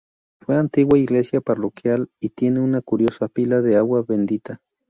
[0.43, 4.59] Fue antigua iglesia parroquial y tiene una curiosa pila de agua bendita.